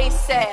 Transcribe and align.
They 0.00 0.08
said, 0.08 0.48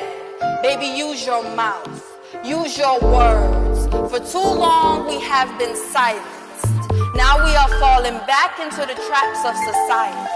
baby, 0.61 0.87
use 0.87 1.25
your 1.25 1.41
mouth, 1.55 2.03
use 2.43 2.77
your 2.77 2.99
words. 2.99 3.87
For 4.11 4.19
too 4.19 4.43
long, 4.43 5.07
we 5.07 5.21
have 5.21 5.47
been 5.57 5.73
silenced. 5.73 6.67
Now 7.15 7.39
we 7.39 7.55
are 7.55 7.71
falling 7.79 8.19
back 8.27 8.59
into 8.59 8.83
the 8.83 8.99
traps 9.07 9.41
of 9.47 9.55
society, 9.55 10.27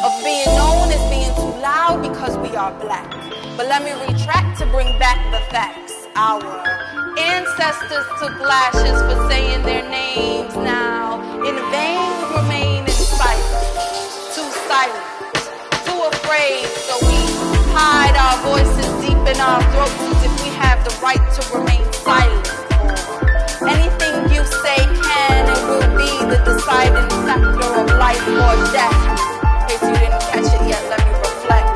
of 0.00 0.12
being 0.24 0.48
known 0.56 0.88
as 0.88 1.04
being 1.12 1.34
too 1.36 1.60
loud 1.60 2.00
because 2.00 2.38
we 2.38 2.56
are 2.56 2.72
black. 2.80 3.04
But 3.58 3.68
let 3.68 3.84
me 3.84 3.92
retract 4.08 4.56
to 4.60 4.66
bring 4.72 4.98
back 4.98 5.20
the 5.30 5.44
facts. 5.52 5.92
Our 6.16 6.40
ancestors 7.20 8.06
took 8.18 8.32
lashes 8.40 8.96
for 9.04 9.28
saying 9.28 9.62
their 9.64 9.84
names 9.90 10.56
now. 10.56 11.20
In 11.44 11.54
vain, 11.68 12.00
we 12.16 12.40
remain 12.40 12.84
in 12.84 12.96
silence, 13.12 14.32
too 14.34 14.48
silent, 14.64 15.04
too 15.84 16.00
afraid, 16.16 16.64
so 16.88 16.96
we 17.06 17.23
hide 17.74 18.14
our 18.14 18.38
voices 18.46 18.86
deep 19.02 19.18
in 19.26 19.38
our 19.42 19.60
throats 19.74 20.22
if 20.22 20.32
we 20.42 20.48
have 20.62 20.78
the 20.86 20.94
right 21.02 21.22
to 21.34 21.40
remain 21.58 21.82
silent. 22.06 22.46
Anything 23.66 24.30
you 24.30 24.42
say 24.62 24.78
can 25.02 25.42
and 25.50 25.62
will 25.66 25.90
be 25.98 26.10
the 26.30 26.38
deciding 26.46 27.10
factor 27.26 27.70
of 27.82 27.86
life 27.98 28.22
or 28.30 28.54
death. 28.70 29.00
In 29.42 29.66
case 29.66 29.82
you 29.82 29.96
didn't 29.98 30.22
catch 30.30 30.50
it 30.54 30.62
yet, 30.70 30.82
let 30.86 31.02
me 31.02 31.12
reflect. 31.18 31.74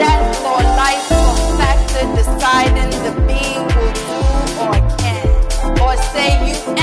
Death 0.00 0.32
or 0.48 0.60
life 0.80 1.06
or 1.12 1.32
factor 1.60 2.04
deciding 2.16 2.90
the 3.04 3.12
being 3.28 3.64
will 3.76 3.92
do 4.08 4.20
or 4.64 4.80
can 4.96 5.28
or 5.84 5.94
say 6.14 6.30
you 6.48 6.77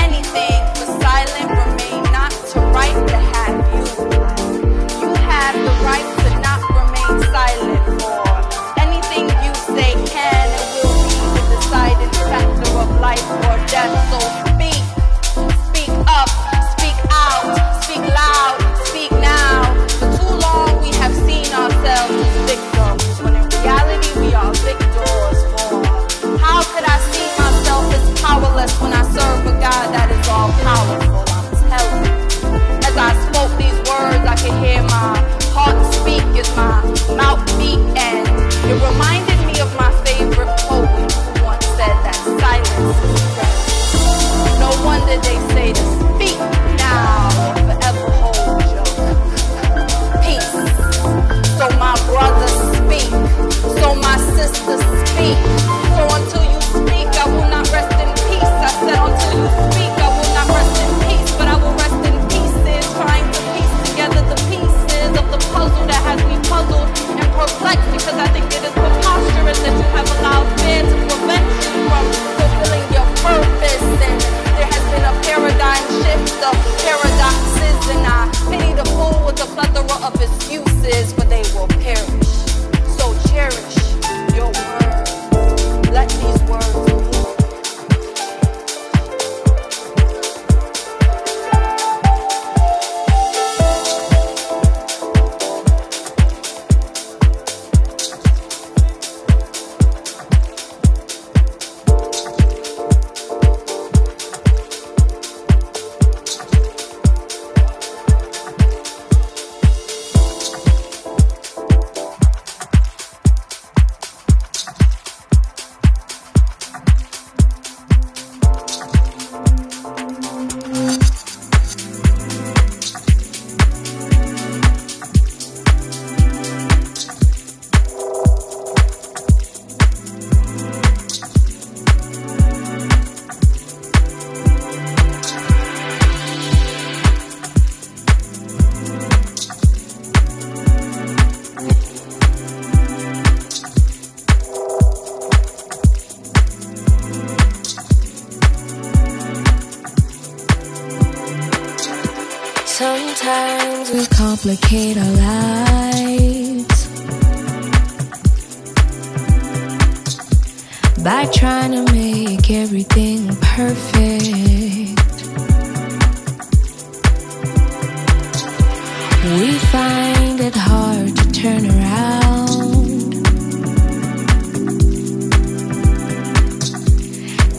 We 169.46 169.52
find 169.58 170.40
it 170.40 170.56
hard 170.56 171.14
to 171.16 171.30
turn 171.30 171.66
around 171.66 173.14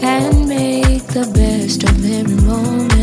and 0.04 0.50
make 0.50 1.08
the 1.08 1.32
best 1.34 1.84
of 1.84 2.06
every 2.06 2.36
moment. 2.46 2.97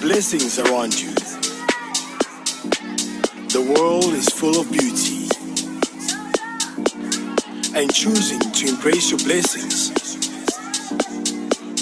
Blessings 0.00 0.58
around 0.58 0.98
you. 0.98 1.10
The 3.52 3.60
world 3.76 4.14
is 4.14 4.28
full 4.30 4.58
of 4.58 4.72
beauty. 4.72 5.28
And 7.78 7.92
choosing 7.92 8.40
to 8.40 8.68
embrace 8.68 9.10
your 9.10 9.20
blessings 9.20 9.90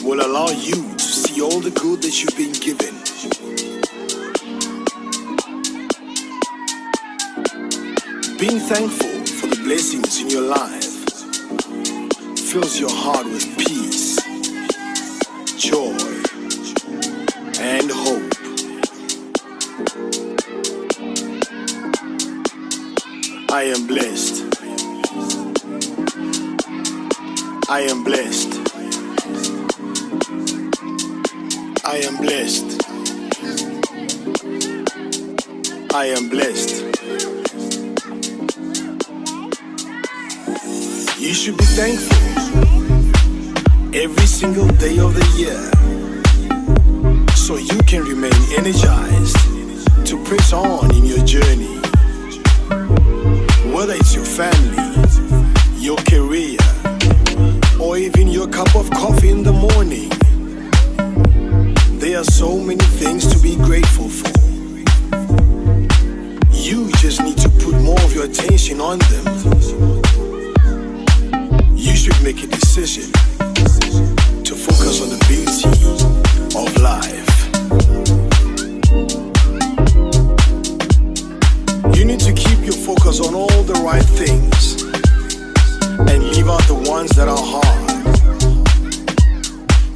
will 0.03 0.21
allow 0.21 0.49
you 0.49 0.95
to 0.97 1.05
see 1.05 1.41
all 1.41 1.61
the 1.61 1.71
good 1.71 2.03
that 2.03 2.21
you've 2.21 2.37
been 2.37 2.53
given. 2.59 2.95
Being 8.39 8.61
thankful 8.61 9.27
for 9.39 9.47
the 9.47 9.61
blessings 9.63 10.21
in 10.21 10.31
your 10.31 10.43
life 10.43 10.85
fills 12.51 12.81
your 12.81 12.91
heart 12.91 13.27
with 13.27 13.47
peace, 13.59 14.17
joy, 15.57 15.95
and 17.61 17.91
I 23.51 23.63
am 23.63 23.87
blessed. 23.87 24.45
I 27.71 27.81
am 27.81 28.05
blessed. 28.05 28.53
I 31.85 31.97
am 32.05 32.17
blessed. 32.19 32.85
I 35.95 36.05
am 36.17 36.29
blessed. 36.29 36.85
You 41.19 41.33
should 41.33 41.57
be 41.57 41.65
thankful 41.65 42.19
every 43.95 44.27
single 44.27 44.69
day 44.77 44.99
of 44.99 45.15
the 45.15 45.27
year 45.39 45.73
so 47.35 47.57
you 47.57 47.79
can 47.87 48.05
remain 48.05 48.35
energized 48.59 49.37
to 50.07 50.23
press 50.25 50.53
on 50.53 50.95
in 50.95 51.07
your 51.07 51.25
journey. 51.25 51.78
Whether 53.79 53.95
it's 53.95 54.13
your 54.13 54.25
family, 54.25 54.77
your 55.77 55.99
career, 55.99 56.59
or 57.81 57.97
even 57.97 58.27
your 58.27 58.49
cup 58.49 58.75
of 58.75 58.91
coffee 58.91 59.31
in 59.31 59.45
the 59.45 59.53
morning, 59.53 60.09
there 62.01 62.19
are 62.19 62.25
so 62.25 62.59
many 62.59 62.85
things 62.99 63.33
to 63.33 63.41
be 63.41 63.55
grateful 63.55 64.09
for. 64.09 64.37
You 66.51 66.91
just 66.95 67.23
need 67.23 67.39
to 67.39 67.49
put 67.49 67.77
more 67.81 68.01
of 68.01 68.13
your 68.13 68.25
attention 68.25 68.81
on 68.81 68.99
them. 68.99 69.25
You 71.77 71.95
should 71.95 72.21
make 72.25 72.43
a 72.43 72.49
decision 72.49 73.13
to 74.43 74.55
focus 74.57 75.03
on 75.03 75.11
the 75.11 75.25
beauty 75.29 76.59
of 76.59 76.83
life. 76.83 77.28
You 81.99 82.05
need 82.05 82.21
to 82.21 82.33
keep 82.33 82.61
your 82.61 82.75
focus 82.75 83.19
on 83.19 83.35
all 83.35 83.63
the 83.65 83.73
right 83.85 84.05
things 84.05 84.85
and 85.99 86.23
leave 86.31 86.49
out 86.49 86.63
the 86.69 86.81
ones 86.89 87.11
that 87.17 87.27
are 87.27 87.37
hard 87.37 87.89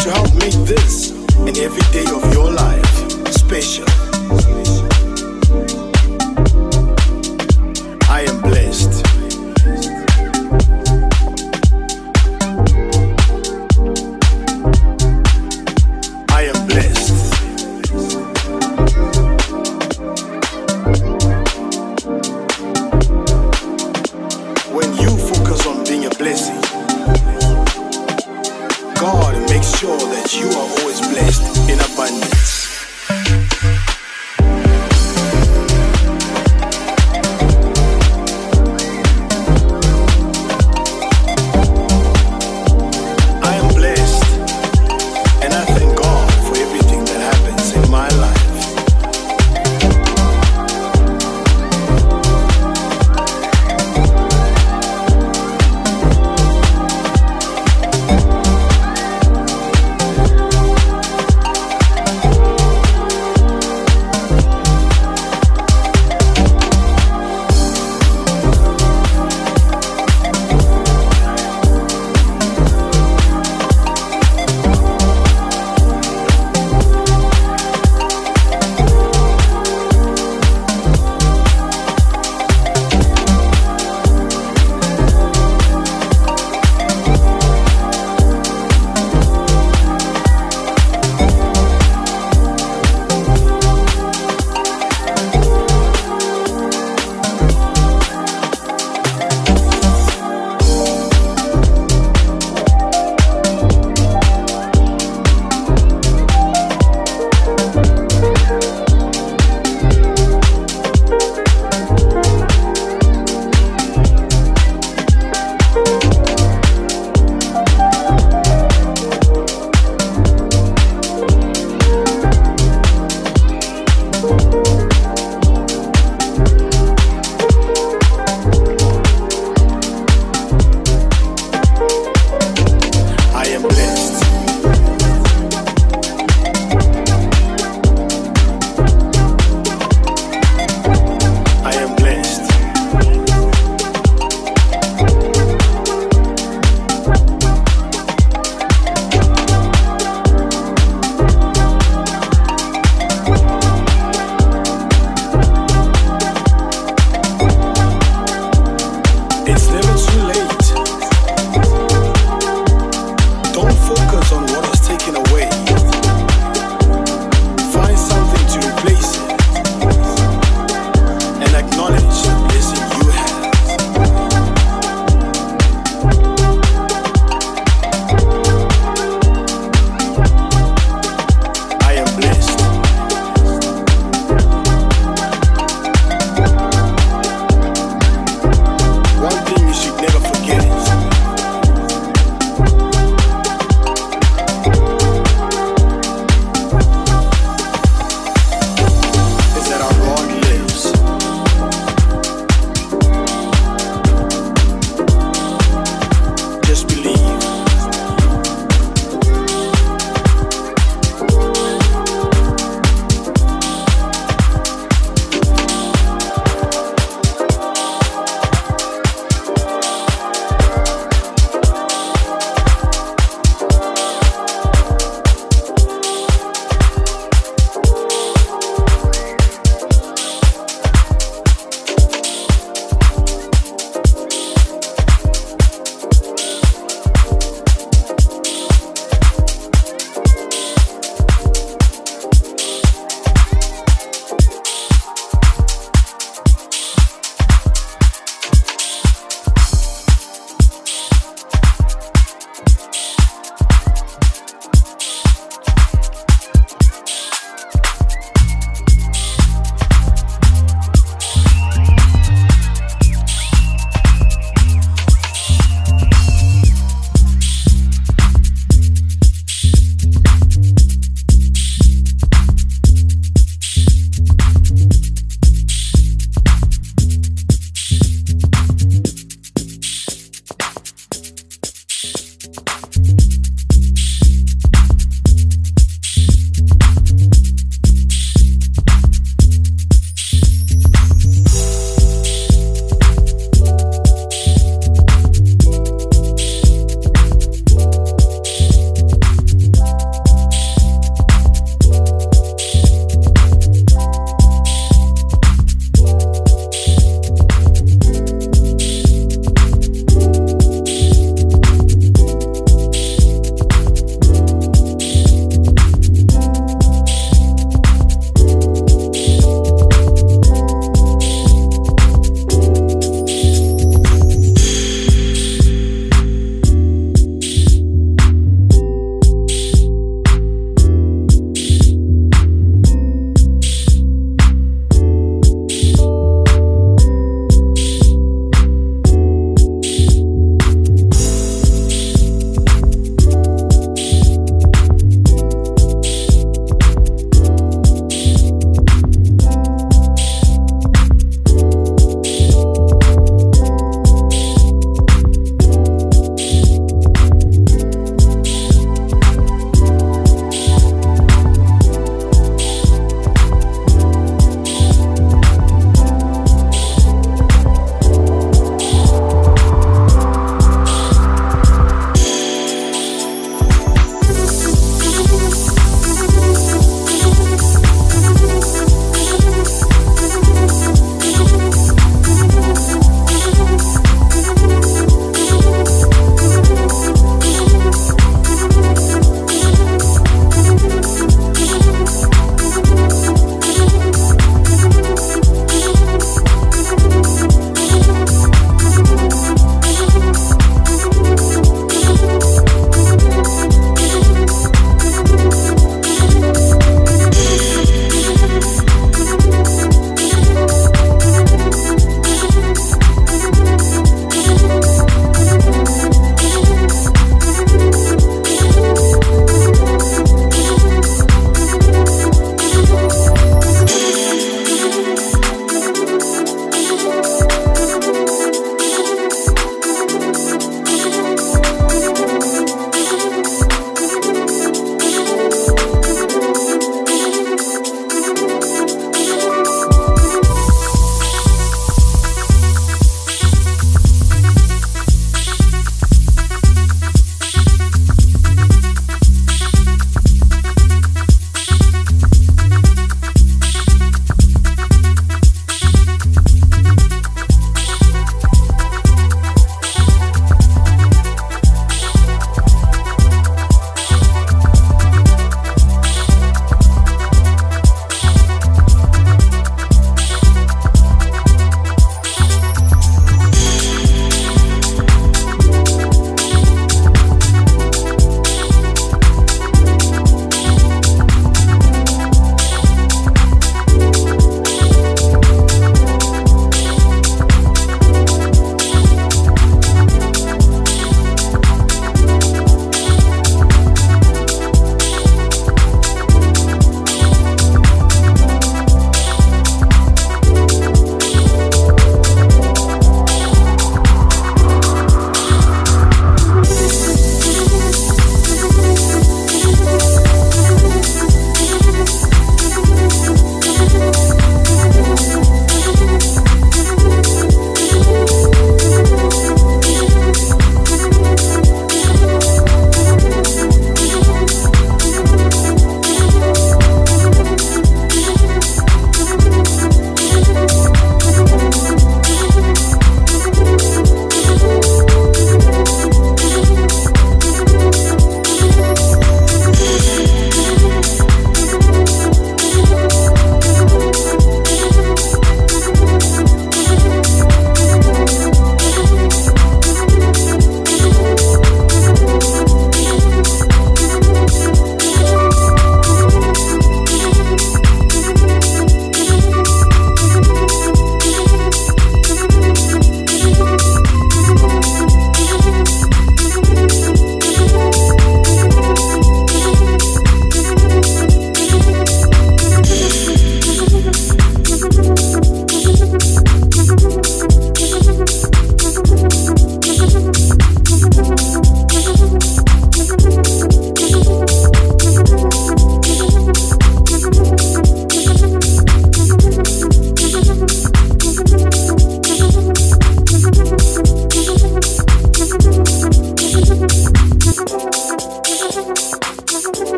to 0.00 0.10
help 0.10 0.34
make 0.34 0.66
this 0.66 1.12
and 1.36 1.56
every 1.58 1.82
day 1.92 2.10
of 2.10 2.34
your 2.34 2.50
life 2.50 3.30
special. 3.30 4.81